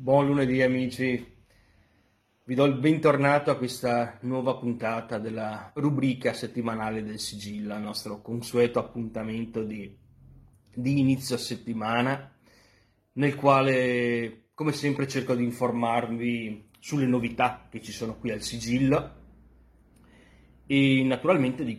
[0.00, 1.22] Buon lunedì amici,
[2.44, 8.22] vi do il bentornato a questa nuova puntata della rubrica settimanale del Sigilla, il nostro
[8.22, 9.94] consueto appuntamento di,
[10.74, 12.34] di inizio settimana,
[13.12, 19.14] nel quale come sempre cerco di informarvi sulle novità che ci sono qui al Sigillo
[20.64, 21.78] e naturalmente di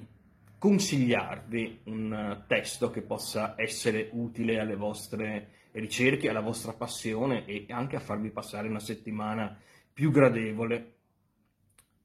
[0.62, 7.95] consigliarvi un testo che possa essere utile alle vostre ricerche, alla vostra passione e anche
[7.95, 9.58] a farvi passare una settimana
[9.91, 10.98] più gradevole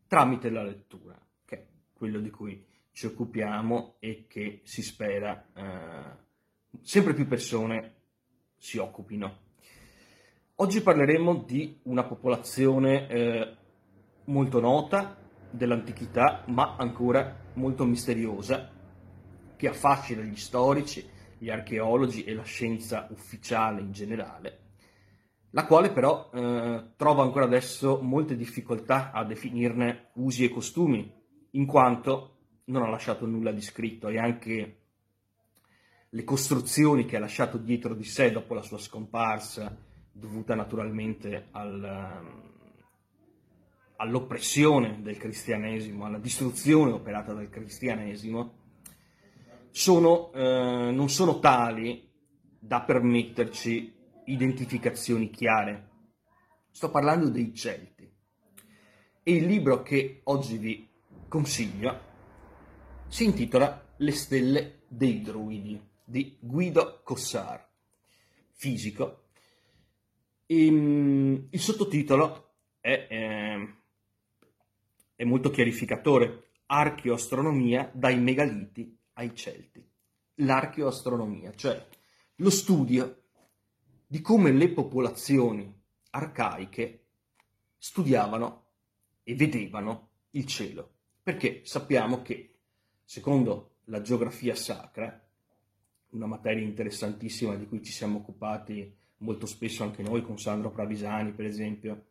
[0.06, 6.80] tramite la lettura, che è quello di cui ci occupiamo e che si spera eh,
[6.80, 7.92] sempre più persone
[8.56, 9.40] si occupino.
[10.54, 13.56] Oggi parleremo di una popolazione eh,
[14.24, 15.14] molto nota
[15.50, 18.70] dell'antichità, ma ancora molto misteriosa,
[19.56, 21.06] che affascina gli storici,
[21.38, 24.58] gli archeologi e la scienza ufficiale in generale,
[25.50, 31.12] la quale però eh, trova ancora adesso molte difficoltà a definirne usi e costumi,
[31.52, 34.80] in quanto non ha lasciato nulla di scritto e anche
[36.08, 39.76] le costruzioni che ha lasciato dietro di sé dopo la sua scomparsa,
[40.10, 42.55] dovuta naturalmente al,
[43.96, 48.64] all'oppressione del cristianesimo, alla distruzione operata dal cristianesimo,
[49.70, 52.08] sono, eh, non sono tali
[52.58, 53.94] da permetterci
[54.26, 55.90] identificazioni chiare.
[56.70, 58.10] Sto parlando dei Celti.
[59.22, 60.88] E il libro che oggi vi
[61.28, 62.00] consiglio
[63.08, 67.66] si intitola Le stelle dei druidi di Guido Cossar,
[68.52, 69.28] fisico.
[70.46, 73.74] E, um, il sottotitolo è, eh,
[75.16, 76.50] è molto chiarificatore.
[76.66, 79.84] Archeoastronomia dai megaliti ai Celti,
[80.34, 81.84] l'archeoastronomia, cioè
[82.36, 83.22] lo studio
[84.06, 85.72] di come le popolazioni
[86.10, 87.04] arcaiche
[87.78, 88.64] studiavano
[89.22, 92.54] e vedevano il cielo, perché sappiamo che,
[93.04, 95.24] secondo la geografia sacra,
[96.10, 101.32] una materia interessantissima di cui ci siamo occupati molto spesso anche noi con Sandro Pravisani,
[101.32, 102.06] per esempio,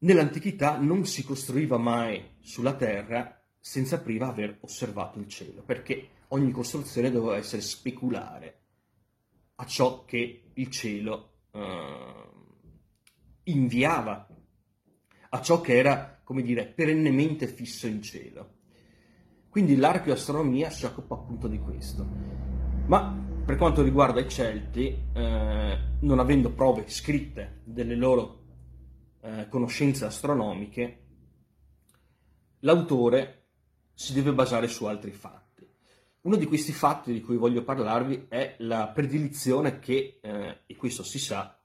[0.00, 6.50] nell'antichità non si costruiva mai sulla terra senza prima aver osservato il cielo, perché ogni
[6.52, 8.60] costruzione doveva essere speculare
[9.56, 12.28] a ciò che il cielo eh,
[13.44, 14.26] inviava,
[15.30, 18.56] a ciò che era, come dire, perennemente fisso in cielo.
[19.48, 22.06] Quindi l'archeoastronomia si occupa appunto di questo.
[22.86, 28.47] Ma per quanto riguarda i Celti, eh, non avendo prove scritte delle loro
[29.28, 31.04] eh, conoscenze astronomiche,
[32.60, 33.46] l'autore
[33.92, 35.68] si deve basare su altri fatti.
[36.22, 41.02] Uno di questi fatti di cui voglio parlarvi è la predilizione che, eh, e questo
[41.02, 41.60] si sa,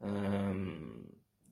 [0.00, 1.02] ehm,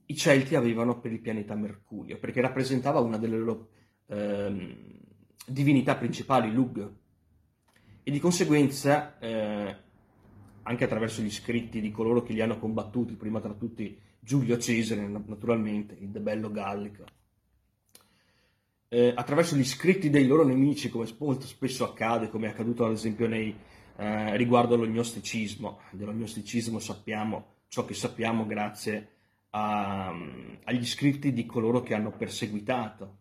[0.06, 3.68] i Celti avevano per il pianeta Mercurio, perché rappresentava una delle loro
[4.06, 4.98] ehm,
[5.46, 7.00] divinità principali, Lug,
[8.02, 9.76] e di conseguenza, eh,
[10.62, 15.06] anche attraverso gli scritti di coloro che li hanno combattuti, prima tra tutti Giulio Cesare,
[15.06, 17.04] naturalmente, il debello gallico,
[18.88, 22.92] eh, attraverso gli scritti dei loro nemici, come molto spesso accade, come è accaduto ad
[22.92, 23.56] esempio nei,
[23.96, 25.80] eh, riguardo allo gnosticismo.
[25.92, 29.08] Dello gnosticismo sappiamo ciò che sappiamo grazie
[29.50, 30.14] a,
[30.64, 33.18] agli scritti di coloro che hanno perseguitato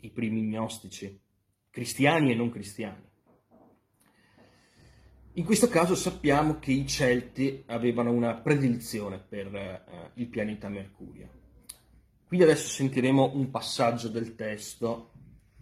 [0.00, 1.20] i primi gnostici,
[1.68, 3.09] cristiani e non cristiani.
[5.34, 11.28] In questo caso sappiamo che i Celti avevano una predilizione per eh, il pianeta Mercurio.
[12.26, 15.12] Quindi adesso sentiremo un passaggio del testo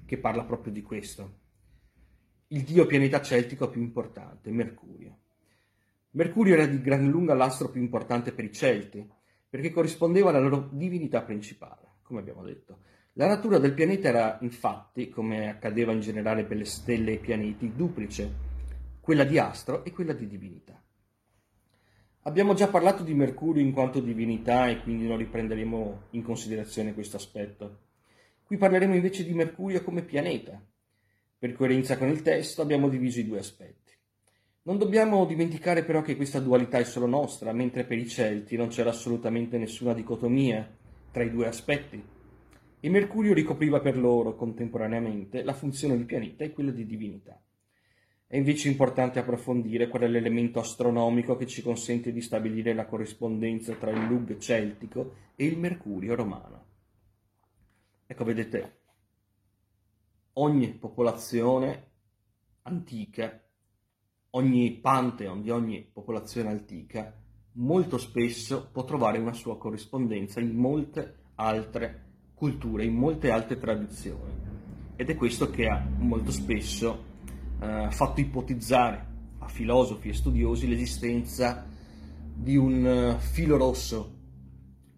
[0.06, 1.40] che parla proprio di questo.
[2.48, 5.18] Il dio pianeta celtico più importante, Mercurio.
[6.12, 9.06] Mercurio era di gran lunga l'astro più importante per i Celti,
[9.50, 12.78] perché corrispondeva alla loro divinità principale, come abbiamo detto.
[13.12, 17.18] La natura del pianeta era infatti, come accadeva in generale per le stelle e i
[17.18, 18.47] pianeti, duplice,
[19.08, 20.78] quella di astro e quella di divinità.
[22.24, 27.16] Abbiamo già parlato di Mercurio in quanto divinità e quindi non riprenderemo in considerazione questo
[27.16, 27.78] aspetto.
[28.44, 30.62] Qui parleremo invece di Mercurio come pianeta.
[31.38, 33.92] Per coerenza con il testo abbiamo diviso i due aspetti.
[34.64, 38.68] Non dobbiamo dimenticare però che questa dualità è solo nostra, mentre per i Celti non
[38.68, 40.70] c'era assolutamente nessuna dicotomia
[41.10, 42.04] tra i due aspetti.
[42.78, 47.40] E Mercurio ricopriva per loro contemporaneamente la funzione di pianeta e quella di divinità.
[48.30, 53.72] È invece importante approfondire qual è l'elemento astronomico che ci consente di stabilire la corrispondenza
[53.76, 56.66] tra il Lug celtico e il Mercurio romano.
[58.06, 58.80] Ecco, vedete,
[60.34, 61.86] ogni popolazione
[62.64, 63.42] antica,
[64.32, 67.18] ogni pantheon di ogni popolazione antica
[67.52, 72.04] molto spesso può trovare una sua corrispondenza in molte altre
[72.34, 74.32] culture, in molte altre tradizioni.
[74.96, 77.16] Ed è questo che ha molto spesso
[77.60, 79.06] eh, fatto ipotizzare
[79.38, 81.66] a filosofi e studiosi l'esistenza
[82.34, 84.16] di un uh, filo rosso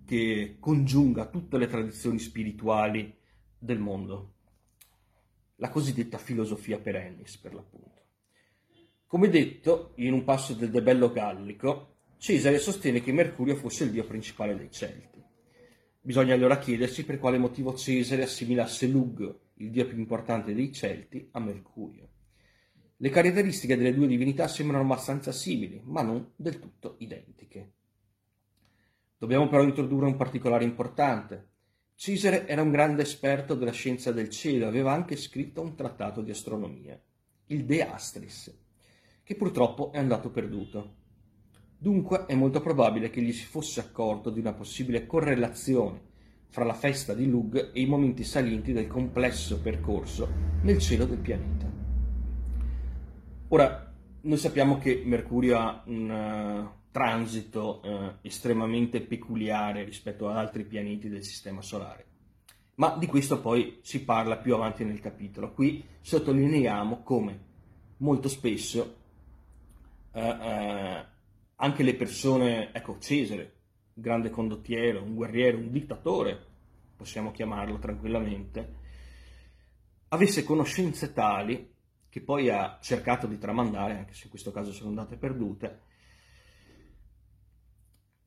[0.05, 3.17] che congiunga tutte le tradizioni spirituali
[3.59, 4.35] del mondo,
[5.57, 7.89] la cosiddetta filosofia perennis per l'appunto.
[9.07, 13.91] Come detto in un passo del De Bello Gallico, Cesare sostiene che Mercurio fosse il
[13.91, 15.23] dio principale dei Celti.
[16.03, 21.29] Bisogna allora chiedersi per quale motivo Cesare assimilasse Lug, il dio più importante dei Celti,
[21.33, 22.10] a Mercurio.
[23.03, 27.73] Le caratteristiche delle due divinità sembrano abbastanza simili, ma non del tutto identiche.
[29.17, 31.49] Dobbiamo però introdurre un particolare importante.
[31.95, 36.21] Cesare era un grande esperto della scienza del cielo e aveva anche scritto un trattato
[36.21, 37.01] di astronomia,
[37.47, 38.55] il De Astris,
[39.23, 40.97] che purtroppo è andato perduto.
[41.79, 46.03] Dunque è molto probabile che gli si fosse accorto di una possibile correlazione
[46.51, 50.29] fra la festa di Lug e i momenti salienti del complesso percorso
[50.65, 51.70] nel cielo del pianeta.
[53.53, 60.65] Ora, noi sappiamo che Mercurio ha un uh, transito uh, estremamente peculiare rispetto ad altri
[60.65, 62.07] pianeti del Sistema Solare,
[62.77, 65.53] ma di questo poi si parla più avanti nel capitolo.
[65.53, 67.41] Qui sottolineiamo come
[67.97, 68.97] molto spesso
[70.13, 70.21] uh,
[71.57, 73.55] anche le persone, ecco Cesare,
[73.95, 76.39] un grande condottiero, un guerriero, un dittatore,
[76.95, 78.75] possiamo chiamarlo tranquillamente,
[80.07, 81.79] avesse conoscenze tali
[82.11, 85.81] che poi ha cercato di tramandare, anche se in questo caso sono andate perdute,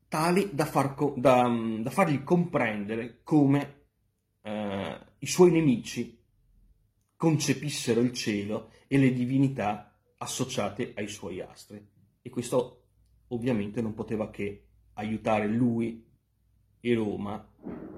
[0.08, 1.48] tali da, far, da,
[1.80, 3.82] da fargli comprendere come
[4.42, 6.18] eh, i suoi nemici
[7.14, 11.86] concepissero il cielo e le divinità associate ai suoi astri.
[12.22, 12.84] E questo
[13.28, 16.06] ovviamente non poteva che aiutare lui
[16.80, 17.46] e Roma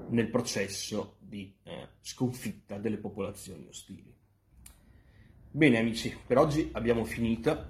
[0.09, 4.15] nel processo di eh, sconfitta delle popolazioni ostili.
[5.57, 7.69] Bene amici, per oggi abbiamo finito.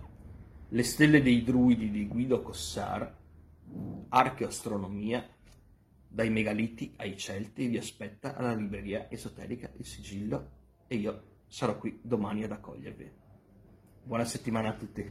[0.70, 3.16] Le stelle dei druidi di Guido Cossar,
[4.08, 5.24] Archeoastronomia,
[6.08, 10.50] dai megaliti ai Celti, vi aspetta alla libreria esoterica Il Sigillo
[10.88, 13.08] e io sarò qui domani ad accogliervi.
[14.02, 15.08] Buona settimana a tutti.